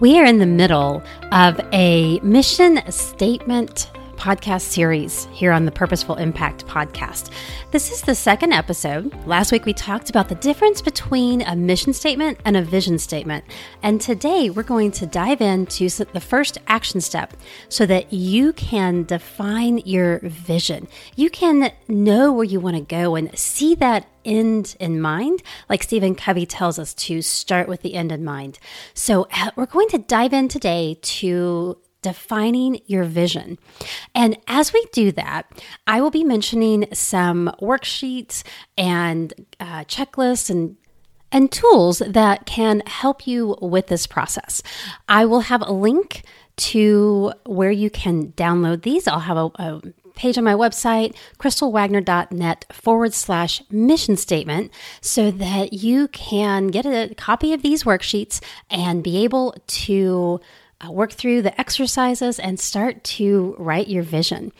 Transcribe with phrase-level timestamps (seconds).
[0.00, 3.90] We are in the middle of a mission statement
[4.24, 7.30] podcast series here on the Purposeful Impact podcast.
[7.72, 9.14] This is the second episode.
[9.26, 13.44] Last week we talked about the difference between a mission statement and a vision statement.
[13.82, 17.36] And today we're going to dive into the first action step
[17.68, 20.88] so that you can define your vision.
[21.16, 25.82] You can know where you want to go and see that end in mind, like
[25.82, 28.58] Stephen Covey tells us to start with the end in mind.
[28.94, 33.58] So, uh, we're going to dive in today to defining your vision.
[34.14, 35.50] And as we do that,
[35.86, 38.44] I will be mentioning some worksheets
[38.78, 40.76] and uh, checklists and
[41.32, 44.62] and tools that can help you with this process.
[45.08, 46.22] I will have a link
[46.56, 49.08] to where you can download these.
[49.08, 49.82] I'll have a, a
[50.14, 57.12] page on my website, crystalwagner.net forward slash mission statement, so that you can get a
[57.16, 58.40] copy of these worksheets
[58.70, 60.40] and be able to
[60.90, 64.52] work through the exercises and start to write your vision.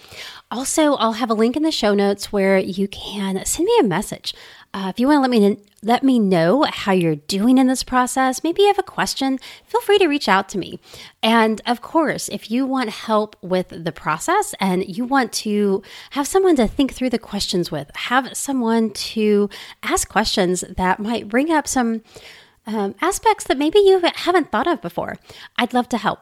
[0.50, 3.84] Also, I'll have a link in the show notes where you can send me a
[3.84, 4.34] message.
[4.72, 7.82] Uh, if you want to let me let me know how you're doing in this
[7.82, 10.80] process, maybe you have a question, feel free to reach out to me.
[11.22, 16.26] And of course, if you want help with the process and you want to have
[16.26, 19.50] someone to think through the questions with, have someone to
[19.82, 22.02] ask questions that might bring up some
[22.66, 25.16] um, aspects that maybe you haven't thought of before.
[25.56, 26.20] I'd love to help.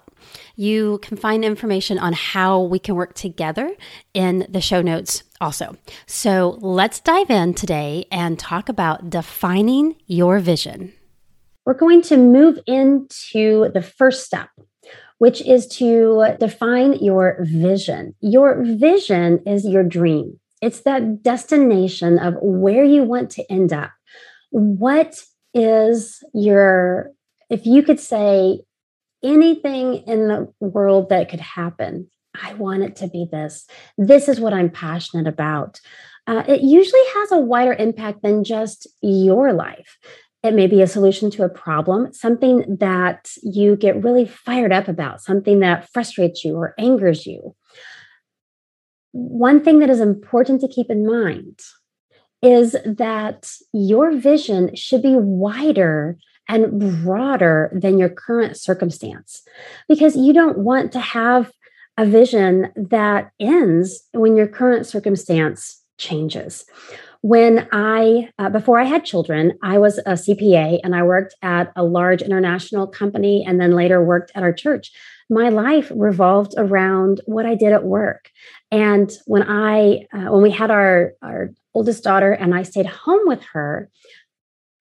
[0.57, 3.75] You can find information on how we can work together
[4.15, 5.77] in the show notes also.
[6.07, 10.93] So let's dive in today and talk about defining your vision.
[11.65, 14.49] We're going to move into the first step,
[15.19, 18.15] which is to define your vision.
[18.21, 23.91] Your vision is your dream, it's that destination of where you want to end up.
[24.51, 25.21] What
[25.55, 27.13] is your,
[27.51, 28.61] if you could say
[29.23, 33.67] anything in the world that could happen, I want it to be this.
[33.99, 35.81] This is what I'm passionate about.
[36.27, 39.99] Uh, it usually has a wider impact than just your life.
[40.43, 44.89] It may be a solution to a problem, something that you get really fired up
[44.89, 47.55] about, something that frustrates you or angers you.
[49.13, 51.61] One thing that is important to keep in mind
[52.43, 59.43] is that your vision should be wider and broader than your current circumstance
[59.89, 61.53] because you don't want to have
[61.97, 66.65] a vision that ends when your current circumstance changes.
[67.23, 71.73] When I, uh, before I had children, I was a CPA and I worked at
[71.77, 74.91] a large international company and then later worked at our church.
[75.31, 78.31] My life revolved around what I did at work.
[78.73, 83.23] And when I, uh, when we had our, our oldest daughter and I stayed home
[83.27, 83.89] with her,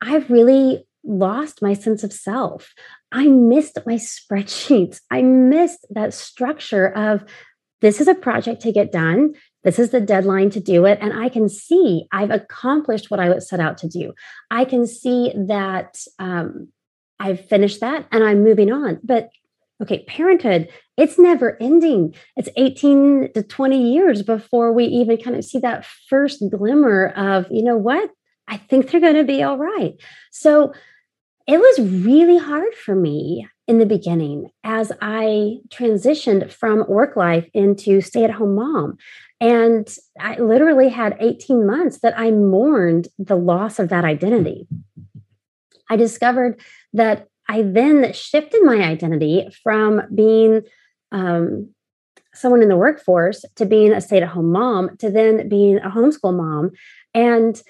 [0.01, 2.73] I really lost my sense of self.
[3.11, 4.99] I missed my spreadsheets.
[5.11, 7.23] I missed that structure of
[7.81, 9.33] this is a project to get done.
[9.63, 10.97] This is the deadline to do it.
[11.01, 14.13] And I can see I've accomplished what I set out to do.
[14.49, 16.69] I can see that um,
[17.19, 18.99] I've finished that and I'm moving on.
[19.03, 19.29] But
[19.81, 22.13] okay, parenthood, it's never ending.
[22.35, 27.47] It's 18 to 20 years before we even kind of see that first glimmer of,
[27.49, 28.09] you know what?
[28.47, 29.93] I think they're going to be all right.
[30.31, 30.73] So
[31.47, 37.47] it was really hard for me in the beginning as I transitioned from work life
[37.53, 38.97] into stay at home mom.
[39.39, 39.87] And
[40.19, 44.67] I literally had 18 months that I mourned the loss of that identity.
[45.89, 46.61] I discovered
[46.93, 50.61] that I then shifted my identity from being
[51.11, 51.69] um,
[52.33, 55.89] someone in the workforce to being a stay at home mom to then being a
[55.89, 56.71] homeschool mom.
[57.13, 57.61] And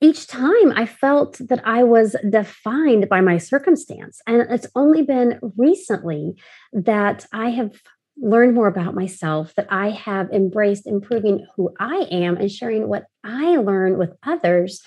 [0.00, 4.20] each time I felt that I was defined by my circumstance.
[4.26, 6.34] And it's only been recently
[6.72, 7.80] that I have
[8.16, 13.04] learned more about myself, that I have embraced improving who I am and sharing what
[13.24, 14.82] I learn with others,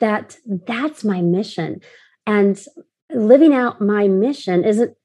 [0.00, 0.36] that
[0.66, 1.80] that's my mission.
[2.26, 2.62] And
[3.10, 4.96] living out my mission isn't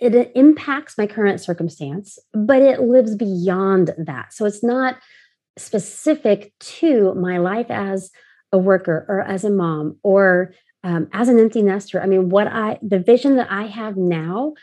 [0.00, 4.32] it impacts my current circumstance, but it lives beyond that.
[4.32, 4.96] So it's not
[5.56, 8.12] specific to my life as
[8.52, 10.54] a worker or as a mom or
[10.84, 12.00] um, as an empty nester.
[12.00, 14.54] I mean, what I, the vision that I have now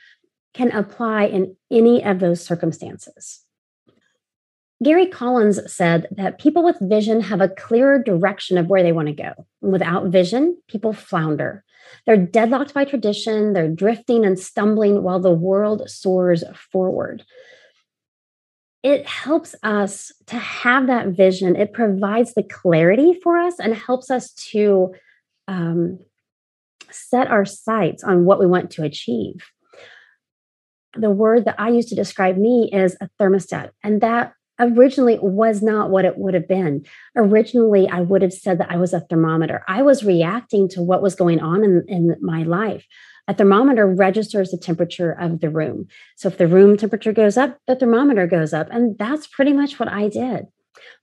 [0.54, 3.42] can apply in any of those circumstances.
[4.84, 9.08] Gary Collins said that people with vision have a clearer direction of where they want
[9.08, 9.34] to go.
[9.62, 11.64] Without vision, people flounder.
[12.06, 17.24] They're deadlocked by tradition, they're drifting and stumbling while the world soars forward
[18.86, 21.56] it helps us to have that vision.
[21.56, 24.94] It provides the clarity for us and helps us to
[25.48, 25.98] um,
[26.92, 29.44] set our sights on what we want to achieve.
[30.96, 33.72] the word that I use to describe me is a thermostat.
[33.84, 36.86] And that originally was not what it would have been.
[37.16, 39.64] Originally, I would have said that I was a thermometer.
[39.68, 42.86] I was reacting to what was going on in, in my life.
[43.28, 45.88] A thermometer registers the temperature of the room.
[46.16, 48.68] So if the room temperature goes up, the thermometer goes up.
[48.70, 50.46] And that's pretty much what I did.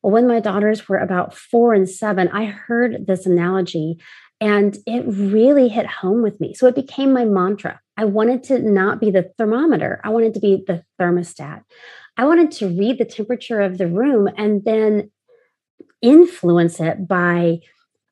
[0.02, 3.98] Well, when my daughters were about four and seven, I heard this analogy
[4.40, 6.52] and it really hit home with me.
[6.52, 7.80] So it became my mantra.
[7.96, 11.62] I wanted to not be the thermometer, I wanted to be the thermostat.
[12.16, 15.10] I wanted to read the temperature of the room and then
[16.02, 17.60] influence it by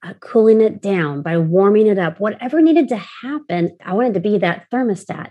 [0.02, 3.76] uh, cooling it down, by warming it up, whatever needed to happen.
[3.84, 5.30] I wanted to be that thermostat.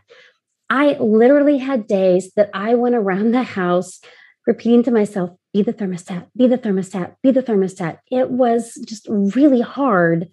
[0.69, 4.00] I literally had days that I went around the house
[4.45, 7.98] repeating to myself, be the thermostat, be the thermostat, be the thermostat.
[8.12, 10.30] It was just really hard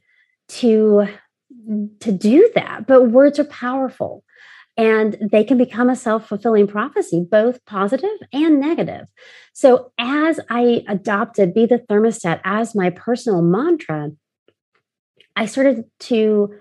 [0.48, 1.08] to
[2.00, 4.22] to do that, but words are powerful
[4.76, 9.06] and they can become a self fulfilling prophecy, both positive and negative.
[9.52, 14.10] So, as I adopted Be the Thermostat as my personal mantra,
[15.36, 16.54] I started to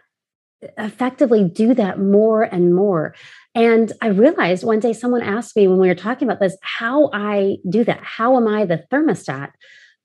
[0.77, 3.15] effectively do that more and more.
[3.53, 7.09] And I realized one day someone asked me when we were talking about this how
[7.13, 8.01] I do that.
[8.03, 9.51] How am I the thermostat?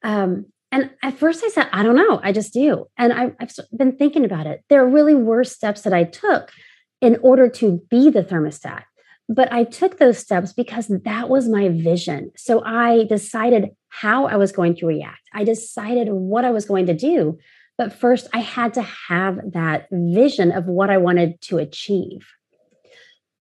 [0.02, 2.86] Um, and at first I said, I don't know, I just do.
[2.96, 4.62] And I, I've been thinking about it.
[4.68, 6.52] There really were steps that I took
[7.00, 8.84] in order to be the thermostat.
[9.28, 12.32] But I took those steps because that was my vision.
[12.36, 15.22] So I decided how I was going to react.
[15.32, 17.38] I decided what I was going to do.
[17.80, 22.28] But first, I had to have that vision of what I wanted to achieve.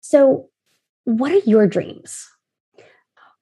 [0.03, 0.51] So,
[1.05, 2.29] what are your dreams?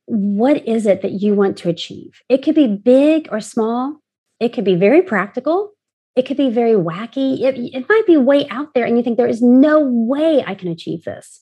[0.05, 2.21] What is it that you want to achieve?
[2.29, 3.97] It could be big or small,
[4.39, 5.73] it could be very practical,
[6.15, 7.41] it could be very wacky.
[7.41, 10.55] It, it might be way out there, and you think there is no way I
[10.55, 11.41] can achieve this.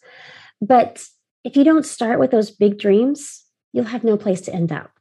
[0.63, 1.05] But
[1.45, 3.45] if you don't start with those big dreams,
[3.75, 4.93] you'll have no place to end up.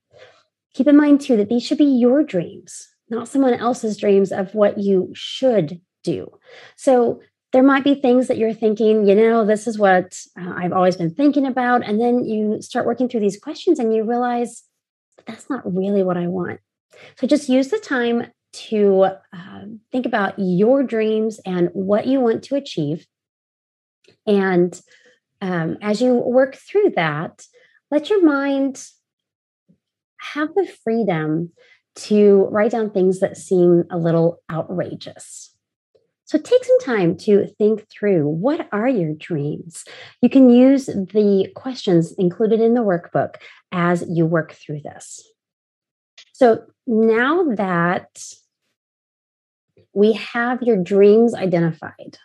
[0.73, 4.55] Keep in mind, too, that these should be your dreams, not someone else's dreams of
[4.55, 6.31] what you should do.
[6.75, 7.21] So
[7.51, 10.95] there might be things that you're thinking, you know, this is what uh, I've always
[10.95, 11.85] been thinking about.
[11.85, 14.63] And then you start working through these questions and you realize
[15.25, 16.61] that's not really what I want.
[17.17, 19.03] So just use the time to
[19.33, 19.61] uh,
[19.91, 23.05] think about your dreams and what you want to achieve.
[24.25, 24.79] And
[25.41, 27.45] um, as you work through that,
[27.89, 28.85] let your mind
[30.19, 31.51] have the freedom
[31.95, 35.53] to write down things that seem a little outrageous.
[36.25, 39.83] So take some time to think through what are your dreams?
[40.21, 43.35] You can use the questions included in the workbook
[43.73, 45.21] as you work through this.
[46.31, 48.23] So now that
[49.93, 52.17] we have your dreams identified.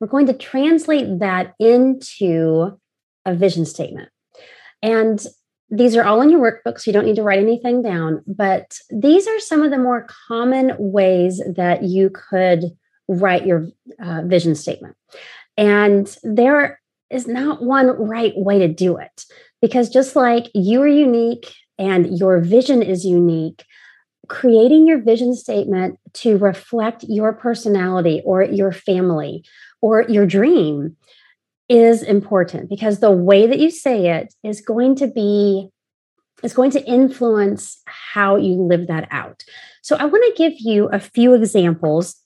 [0.00, 2.78] We're going to translate that into
[3.24, 4.08] a vision statement.
[4.82, 5.24] And
[5.70, 8.22] these are all in your workbook, so you don't need to write anything down.
[8.26, 12.64] But these are some of the more common ways that you could
[13.08, 13.68] write your
[14.02, 14.96] uh, vision statement.
[15.56, 16.80] And there
[17.10, 19.24] is not one right way to do it
[19.60, 23.64] because just like you are unique and your vision is unique,
[24.28, 29.44] creating your vision statement to reflect your personality or your family
[29.80, 30.96] or your dream
[31.68, 35.68] is important because the way that you say it is going to be
[36.42, 39.42] is going to influence how you live that out.
[39.82, 42.16] So I want to give you a few examples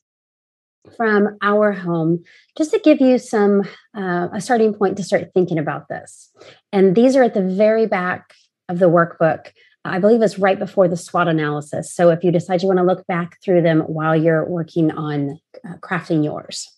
[0.97, 2.23] from our home
[2.57, 3.63] just to give you some
[3.97, 6.31] uh, a starting point to start thinking about this.
[6.73, 8.35] And these are at the very back
[8.69, 9.53] of the workbook
[9.85, 11.93] I believe it's right before the SWOT analysis.
[11.93, 15.41] So if you decide you want to look back through them while you're working on
[15.69, 16.69] uh, crafting yours.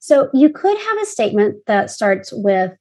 [0.00, 2.72] So you could have a statement that starts with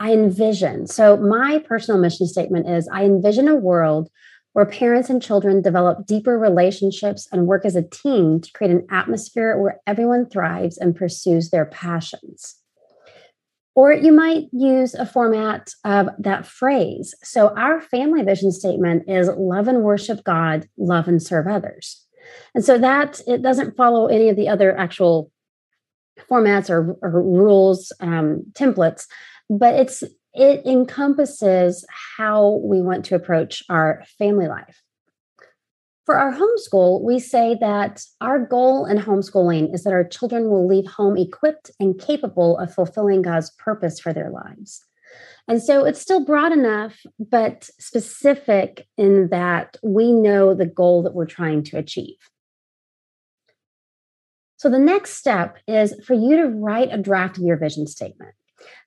[0.00, 0.86] I envision.
[0.86, 4.08] So my personal mission statement is I envision a world
[4.52, 8.86] where parents and children develop deeper relationships and work as a team to create an
[8.90, 12.56] atmosphere where everyone thrives and pursues their passions.
[13.74, 17.14] Or you might use a format of that phrase.
[17.22, 22.04] So, our family vision statement is love and worship God, love and serve others.
[22.54, 25.30] And so that it doesn't follow any of the other actual
[26.30, 29.06] formats or, or rules, um, templates,
[29.50, 30.02] but it's
[30.34, 31.84] it encompasses
[32.16, 34.82] how we want to approach our family life.
[36.06, 40.66] For our homeschool, we say that our goal in homeschooling is that our children will
[40.66, 44.84] leave home equipped and capable of fulfilling God's purpose for their lives.
[45.48, 51.14] And so it's still broad enough, but specific in that we know the goal that
[51.14, 52.16] we're trying to achieve.
[54.58, 58.34] So the next step is for you to write a draft of your vision statement.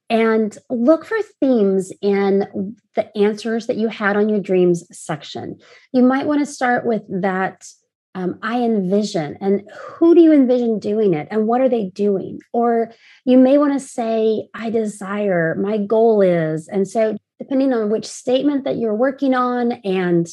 [0.10, 5.58] and look for themes in the answers that you had on your dreams section.
[5.94, 7.66] You might want to start with that
[8.14, 12.42] um, I envision and who do you envision doing it and what are they doing?
[12.52, 12.92] Or
[13.24, 16.68] you may want to say, I desire, my goal is.
[16.68, 20.28] And so, depending on which statement that you're working on and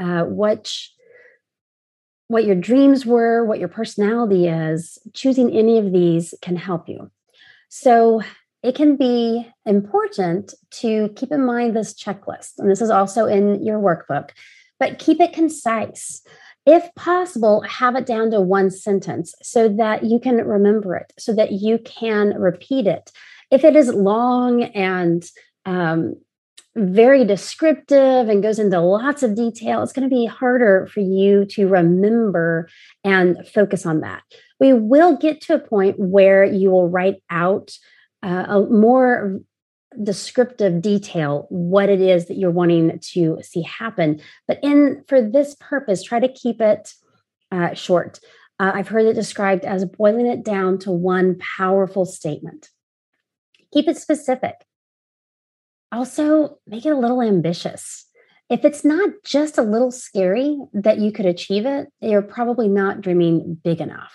[0.00, 0.92] uh, which
[2.28, 7.10] what your dreams were, what your personality is, choosing any of these can help you.
[7.68, 8.22] So
[8.62, 12.58] it can be important to keep in mind this checklist.
[12.58, 14.30] And this is also in your workbook,
[14.80, 16.22] but keep it concise.
[16.64, 21.32] If possible, have it down to one sentence so that you can remember it, so
[21.34, 23.12] that you can repeat it.
[23.52, 25.24] If it is long and
[25.64, 26.16] um,
[26.76, 31.46] very descriptive and goes into lots of detail, it's going to be harder for you
[31.46, 32.68] to remember
[33.02, 34.22] and focus on that.
[34.60, 37.72] We will get to a point where you will write out
[38.22, 39.40] uh, a more
[40.02, 44.20] descriptive detail what it is that you're wanting to see happen.
[44.46, 46.92] But in for this purpose try to keep it
[47.50, 48.20] uh, short.
[48.58, 52.68] Uh, i've heard it described as boiling it down to one powerful statement.
[53.72, 54.54] Keep it specific
[55.92, 58.06] also, make it a little ambitious.
[58.48, 63.00] If it's not just a little scary that you could achieve it, you're probably not
[63.00, 64.14] dreaming big enough.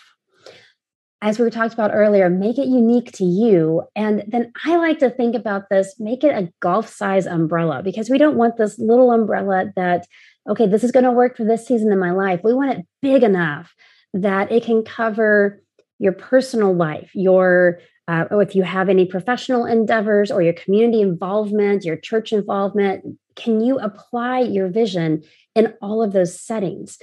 [1.22, 3.84] As we talked about earlier, make it unique to you.
[3.96, 8.10] And then I like to think about this make it a golf size umbrella because
[8.10, 10.08] we don't want this little umbrella that,
[10.50, 12.40] okay, this is going to work for this season in my life.
[12.44, 13.76] We want it big enough
[14.14, 15.62] that it can cover
[16.00, 21.86] your personal life, your uh, if you have any professional endeavors or your community involvement,
[21.86, 25.24] your church involvement, can you apply your vision
[25.56, 26.98] in all of those settings?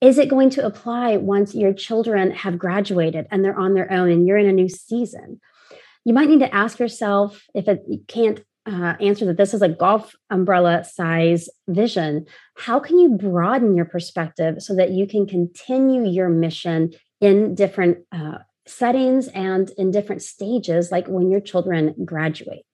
[0.00, 4.10] Is it going to apply once your children have graduated and they're on their own
[4.10, 5.40] and you're in a new season?
[6.04, 9.62] You might need to ask yourself if it, you can't uh, answer that this is
[9.62, 15.26] a golf umbrella size vision, how can you broaden your perspective so that you can
[15.26, 21.94] continue your mission in different uh, settings and in different stages, like when your children
[22.04, 22.64] graduate.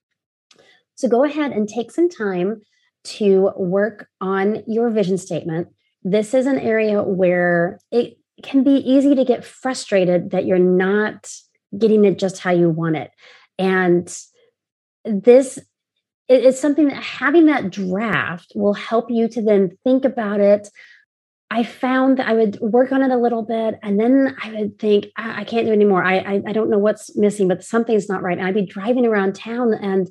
[0.95, 2.63] So go ahead and take some time
[3.05, 5.69] to work on your vision statement.
[6.03, 11.31] This is an area where it can be easy to get frustrated that you're not
[11.77, 13.11] getting it just how you want it.
[13.59, 14.15] And
[15.05, 15.59] this
[16.29, 20.69] is something that having that draft will help you to then think about it
[21.51, 24.79] I found that I would work on it a little bit and then I would
[24.79, 26.03] think, I, I can't do anymore.
[26.03, 28.37] I, I, I don't know what's missing, but something's not right.
[28.37, 30.11] And I'd be driving around town and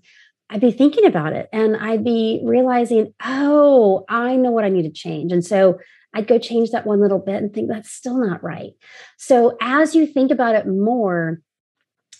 [0.50, 4.84] I'd be thinking about it and I'd be realizing, oh, I know what I need
[4.84, 5.32] to change.
[5.32, 5.80] And so
[6.14, 8.72] I'd go change that one little bit and think that's still not right.
[9.18, 11.42] So as you think about it more,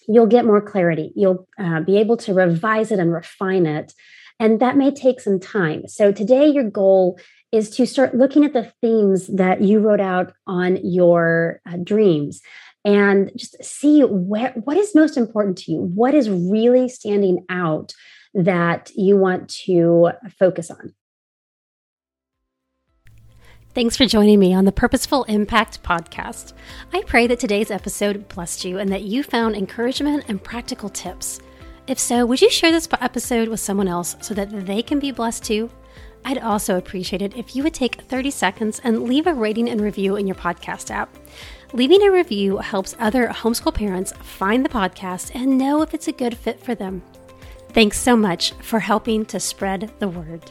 [0.08, 1.14] you'll get more clarity.
[1.16, 3.94] You'll uh, be able to revise it and refine it.
[4.40, 5.88] And that may take some time.
[5.88, 7.18] So today, your goal
[7.56, 12.42] is to start looking at the themes that you wrote out on your uh, dreams
[12.84, 17.94] and just see where, what is most important to you what is really standing out
[18.34, 20.94] that you want to focus on
[23.74, 26.54] Thanks for joining me on the Purposeful Impact podcast.
[26.94, 31.42] I pray that today's episode blessed you and that you found encouragement and practical tips.
[31.86, 35.12] If so, would you share this episode with someone else so that they can be
[35.12, 35.70] blessed too?
[36.26, 39.80] I'd also appreciate it if you would take 30 seconds and leave a rating and
[39.80, 41.16] review in your podcast app.
[41.72, 46.12] Leaving a review helps other homeschool parents find the podcast and know if it's a
[46.12, 47.04] good fit for them.
[47.70, 50.50] Thanks so much for helping to spread the word.